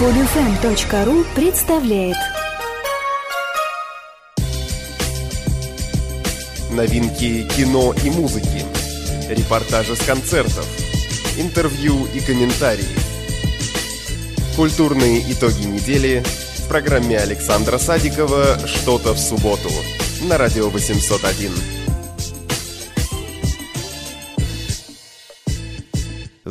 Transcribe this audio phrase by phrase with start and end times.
[0.00, 2.16] Podfm.ru представляет.
[6.70, 8.64] Новинки кино и музыки.
[9.28, 10.64] Репортажи с концертов.
[11.36, 12.84] Интервью и комментарии.
[14.54, 16.22] Культурные итоги недели.
[16.58, 19.70] В программе Александра Садикова «Что-то в субботу»
[20.28, 21.77] На радио 801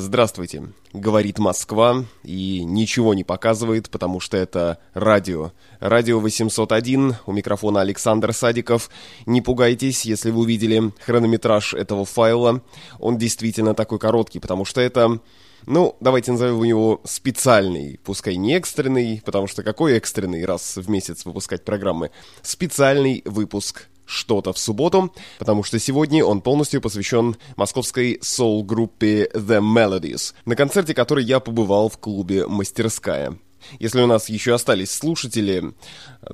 [0.08, 0.64] Здравствуйте,
[0.94, 5.52] говорит Москва и ничего не показывает, потому что это радио.
[5.82, 8.90] Радио 801, у микрофона Александр Садиков.
[9.26, 12.62] Не пугайтесь, если вы увидели хронометраж этого файла.
[13.00, 15.20] Он действительно такой короткий, потому что это...
[15.66, 21.26] Ну, давайте назовем его специальный, пускай не экстренный, потому что какой экстренный раз в месяц
[21.26, 22.12] выпускать программы?
[22.44, 30.34] Специальный выпуск что-то в субботу, потому что сегодня он полностью посвящен московской соул-группе The Melodies,
[30.46, 33.38] на концерте которой я побывал в клубе «Мастерская».
[33.80, 35.74] Если у нас еще остались слушатели,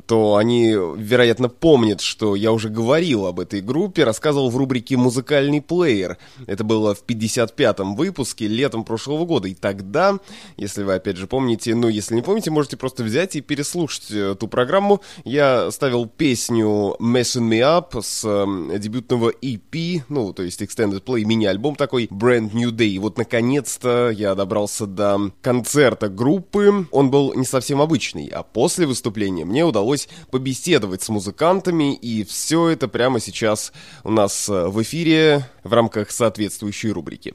[0.06, 5.62] то они, вероятно, помнят, что я уже говорил об этой группе, рассказывал в рубрике «Музыкальный
[5.62, 6.18] плеер».
[6.48, 9.48] Это было в 55-м выпуске летом прошлого года.
[9.48, 10.20] И тогда,
[10.58, 14.48] если вы опять же помните, ну, если не помните, можете просто взять и переслушать эту
[14.48, 15.02] программу.
[15.24, 21.24] Я ставил песню «Messing Me Up» с э, дебютного EP, ну, то есть Extended Play,
[21.24, 22.90] мини-альбом такой «Brand New Day».
[22.90, 26.88] И вот, наконец-то, я добрался до концерта группы.
[26.92, 32.70] Он был не совсем обычный, а после выступления мне удалось побеседовать с музыкантами, и все
[32.70, 33.72] это прямо сейчас
[34.04, 37.34] у нас э, в эфире в рамках соответствующей рубрики.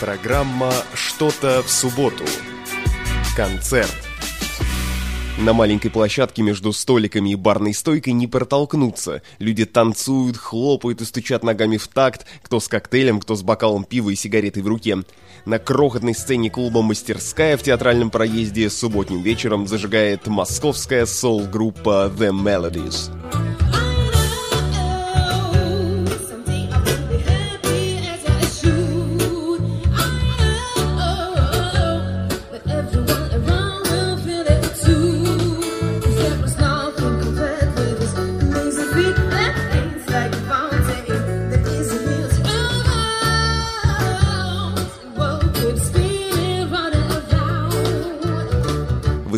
[0.00, 2.24] Программа «Что-то в субботу».
[3.36, 4.09] Концерт.
[5.40, 9.22] На маленькой площадке между столиками и барной стойкой не протолкнуться.
[9.38, 14.10] Люди танцуют, хлопают и стучат ногами в такт, кто с коктейлем, кто с бокалом пива
[14.10, 14.98] и сигаретой в руке.
[15.46, 23.10] На крохотной сцене клуба «Мастерская» в театральном проезде субботним вечером зажигает московская сол-группа «The Melodies».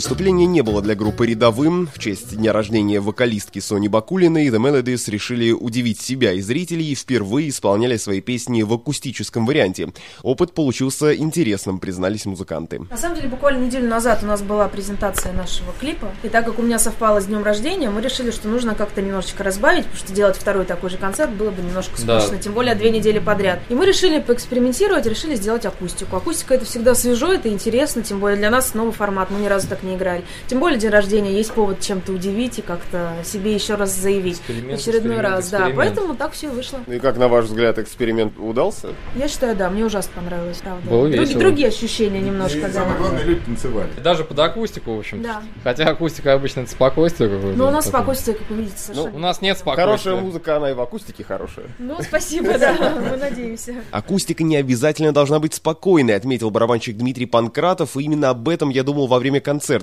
[0.03, 1.87] Выступление не было для группы рядовым.
[1.87, 6.97] В честь дня рождения вокалистки Сони Бакулиной The Melodies решили удивить себя и зрителей и
[6.97, 9.93] впервые исполняли свои песни в акустическом варианте.
[10.25, 12.81] Опыт получился интересным, признались музыканты.
[12.91, 16.11] На самом деле, буквально неделю назад у нас была презентация нашего клипа.
[16.25, 19.45] И так как у меня совпало с днем рождения, мы решили, что нужно как-то немножечко
[19.45, 22.39] разбавить, потому что делать второй такой же концерт было бы немножко скучно, да.
[22.39, 23.61] тем более две недели подряд.
[23.69, 26.17] И мы решили поэкспериментировать, решили сделать акустику.
[26.17, 29.31] Акустика это всегда свежо, это интересно, тем более для нас новый формат.
[29.31, 30.25] Мы ни разу так не не играли.
[30.47, 34.39] Тем более день рождения есть повод чем-то удивить и как-то себе еще раз заявить.
[34.39, 35.71] Эксперимент, Очередной эксперимент, раз, эксперимент.
[35.71, 35.77] да.
[35.77, 36.81] Поэтому так все и вышло.
[36.87, 38.89] Ну и как, на ваш взгляд, эксперимент удался?
[39.15, 40.89] Я считаю, да, мне ужасно понравилось, правда.
[40.89, 41.41] Было Друг, весело.
[41.41, 42.73] Другие ощущения немножко, и, да.
[42.73, 43.91] Самое главное, люди танцевали.
[44.03, 45.23] Даже под акустику, в общем.
[45.23, 45.43] Да.
[45.65, 47.59] Хотя акустика обычно это спокойствие какое-то.
[47.59, 49.11] Но у нас спокойствие, как вы видите, совершенно.
[49.11, 49.85] Ну, у нас нет спокойствия.
[49.85, 51.67] Хорошая музыка, она и в акустике хорошая.
[51.79, 52.75] Ну, спасибо, да,
[53.11, 53.75] мы надеемся.
[53.91, 58.83] Акустика не обязательно должна быть спокойной, отметил барабанщик Дмитрий Панкратов, и именно об этом я
[58.85, 59.82] думал во время концерта.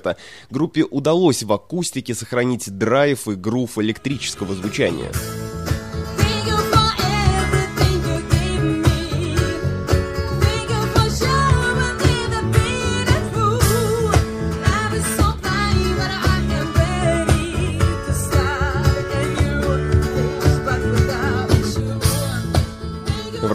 [0.50, 5.10] Группе удалось удалось в акустике сохранить драйв и грув электрического звучания.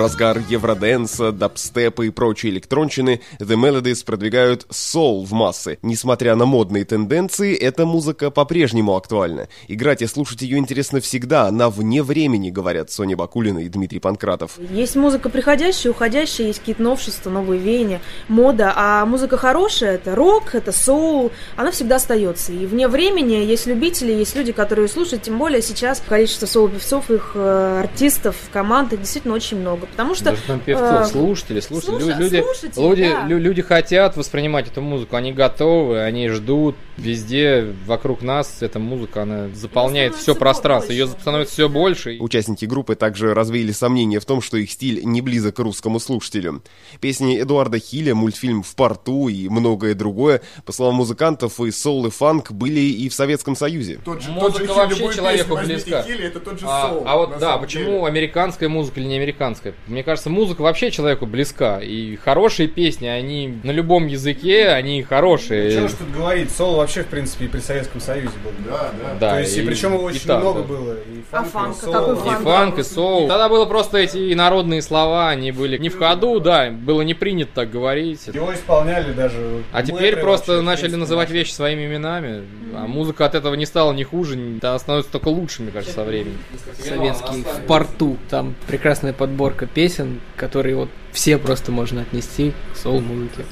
[0.06, 5.80] Разгар евроденса, дабстепа и прочей электронщины The Melodies продвигают соул в массы.
[5.82, 9.48] Несмотря на модные тенденции, эта музыка по-прежнему актуальна.
[9.68, 14.60] Играть и слушать ее интересно всегда, она вне времени, говорят Соня Бакулина и Дмитрий Панкратов.
[14.70, 20.54] Есть музыка приходящая, уходящая, есть какие-то новшества, новые веяния, мода, а музыка хорошая, это рок,
[20.54, 22.52] это соул, она всегда остается.
[22.52, 27.32] И вне времени есть любители, есть люди, которые слушают, тем более сейчас количество соул-певцов, их
[27.34, 30.26] э, артистов, команд, действительно очень много, потому что...
[30.26, 32.18] Даже там певцов, э, слушатели, слушатели, слуш...
[32.18, 33.28] люди, слушатели, люди, да.
[33.28, 39.48] люди хотят воспринимать эту музыку, они готовы, они ждут, везде вокруг нас эта музыка, она
[39.54, 41.02] заполняет все пространство, больше.
[41.02, 42.18] ее становится все больше.
[42.20, 46.62] Участники группы также развеяли сомнения в том, что их стиль не близок к русскому слушателю.
[47.00, 52.10] Песни Эдуарда Хиля, мультфильм «В порту» и многое другое, по словам музыкантов, и соул, и
[52.10, 54.00] фанк были и в Советском Союзе.
[54.04, 56.04] Тот же, музыка тот же вообще человеку близка.
[56.04, 58.06] Хилли, это тот же а, соул, а вот да, почему деле.
[58.08, 59.75] американская музыка или не американская?
[59.88, 61.80] Мне кажется, музыка вообще человеку близка.
[61.80, 65.80] И хорошие песни, они на любом языке, они хорошие.
[65.80, 68.52] Ну, что тут говорить, соло вообще, в принципе, и при Советском Союзе был.
[68.68, 69.20] Да, да.
[69.20, 70.68] да То есть, и, и причем его очень и так, много да.
[70.68, 70.94] было.
[70.94, 71.94] И фанк, а фанк, и соло.
[71.94, 72.42] Какой фанк?
[72.42, 73.28] И фанк, и соул.
[73.28, 77.52] Тогда было просто эти народные слова, они были не в ходу, да, было не принято
[77.56, 78.28] так говорить.
[78.28, 79.64] Его исполняли даже.
[79.72, 82.44] А теперь просто начали называть вещи своими именами,
[82.74, 86.04] а музыка от этого не стала ни хуже, она становится только лучше, мне кажется, со
[86.04, 86.38] временем.
[86.80, 93.46] Советский в порту, там прекрасная подборка песен, которые вот все просто можно отнести к соул-музыке.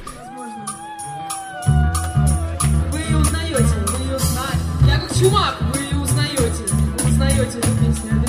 [2.91, 4.63] Вы ее узнаете, вы ее знаете.
[4.87, 6.63] Я как чумак, вы ее узнаете.
[6.99, 8.22] Вы узнаете эту песню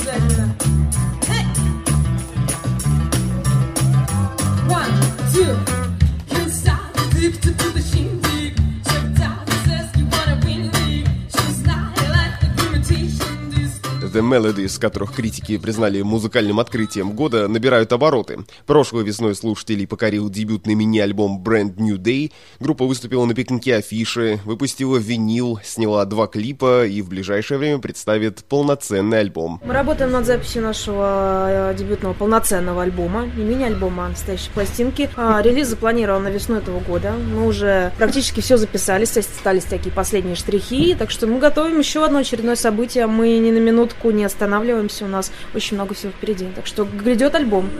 [14.34, 18.40] Melodies, которых критики признали музыкальным открытием года, набирают обороты.
[18.66, 22.32] Прошлой весной слушателей покорил дебютный мини-альбом Brand New Day.
[22.58, 28.44] Группа выступила на пикнике афиши, выпустила винил, сняла два клипа и в ближайшее время представит
[28.44, 29.60] полноценный альбом.
[29.64, 35.10] Мы работаем над записью нашего э, дебютного полноценного альбома, не мини-альбома, а настоящей пластинки.
[35.16, 37.12] А, релиз запланирован на весну этого года.
[37.12, 42.18] Мы уже практически все записали, остались такие последние штрихи, так что мы готовим еще одно
[42.18, 43.06] очередное событие.
[43.06, 46.48] Мы ни на минутку не останавливаемся, у нас очень много всего впереди.
[46.54, 47.70] Так что грядет альбом.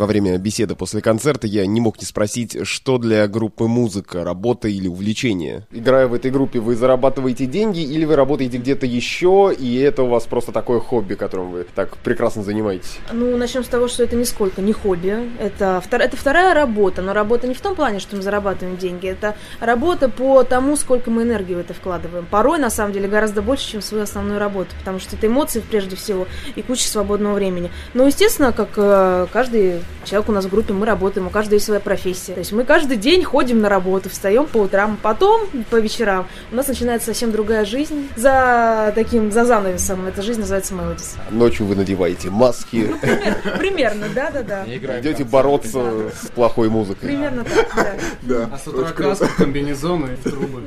[0.00, 4.66] Во время беседы после концерта я не мог не спросить, что для группы музыка, работа
[4.66, 5.66] или увлечение.
[5.72, 10.06] Играя в этой группе, вы зарабатываете деньги или вы работаете где-то еще, и это у
[10.06, 12.96] вас просто такое хобби, которым вы так прекрасно занимаетесь?
[13.12, 15.18] Ну, начнем с того, что это нисколько не хобби.
[15.38, 16.00] Это, втор...
[16.00, 19.06] это вторая работа, но работа не в том плане, что мы зарабатываем деньги.
[19.06, 22.24] Это работа по тому, сколько мы энергии в это вкладываем.
[22.24, 25.60] Порой, на самом деле, гораздо больше, чем в свою основную работу, потому что это эмоции
[25.60, 26.26] прежде всего
[26.56, 27.70] и куча свободного времени.
[27.92, 31.66] Но, естественно, как э, каждый человек у нас в группе, мы работаем, у каждого есть
[31.66, 32.32] своя профессия.
[32.34, 36.56] То есть мы каждый день ходим на работу, встаем по утрам, потом по вечерам у
[36.56, 38.08] нас начинается совсем другая жизнь.
[38.16, 41.16] За таким, за занавесом эта жизнь называется Melodies.
[41.30, 42.94] Ночью вы надеваете маски,
[43.58, 44.64] Примерно, да-да-да.
[44.66, 47.08] идете бороться с плохой музыкой.
[47.08, 48.48] Примерно так, да.
[48.52, 50.62] А с утра краска, комбинезоны и трубы.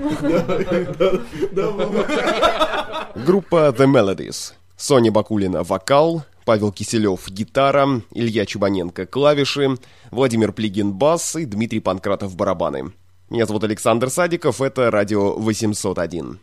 [3.26, 4.54] Группа The Melodies.
[4.76, 9.78] Соня Бакулина– вокал, Павел Киселев– гитара, Илья Чубаненко– клавиши,
[10.12, 12.92] Владимир Плигин– бас и Дмитрий Панкратов– барабаны.
[13.30, 16.40] Меня зовут Александр Садиков, это радио 801.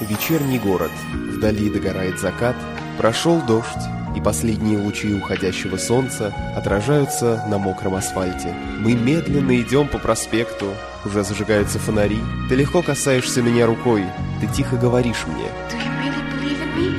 [0.00, 0.90] Вечерний город.
[1.14, 2.56] Вдали догорает закат,
[2.98, 3.66] прошел дождь,
[4.14, 8.54] и последние лучи уходящего солнца отражаются на мокром асфальте.
[8.80, 10.74] Мы медленно идем по проспекту,
[11.04, 12.18] уже зажигаются фонари.
[12.48, 14.04] Ты легко касаешься меня рукой,
[14.40, 15.95] ты тихо говоришь мне.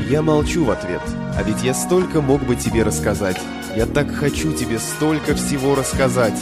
[0.10, 1.02] Я молчу в ответ,
[1.36, 3.38] а ведь я столько мог бы тебе рассказать.
[3.76, 6.40] Я так хочу тебе столько всего рассказать.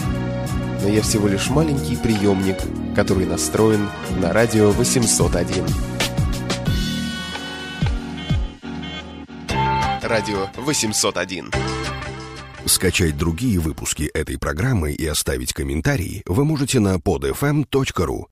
[0.83, 2.57] Но я всего лишь маленький приемник,
[2.95, 3.89] который настроен
[4.21, 5.65] на радио 801.
[10.03, 11.51] Радио 801.
[12.65, 18.25] Скачать другие выпуски этой программы и оставить комментарии вы можете на podfm.ru.